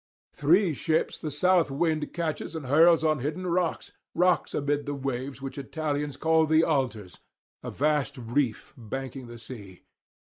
Three 0.33 0.73
ships 0.73 1.19
the 1.19 1.29
south 1.29 1.69
wind 1.69 2.11
catches 2.11 2.55
and 2.55 2.65
hurls 2.65 3.03
on 3.03 3.19
hidden 3.19 3.45
rocks, 3.45 3.91
rocks 4.15 4.55
amid 4.55 4.87
the 4.87 4.95
waves 4.95 5.43
which 5.43 5.59
Italians 5.59 6.17
call 6.17 6.47
the 6.47 6.63
Altars, 6.63 7.19
a 7.61 7.69
vast 7.69 8.17
reef 8.17 8.73
banking 8.75 9.27
the 9.27 9.37
sea. 9.37 9.83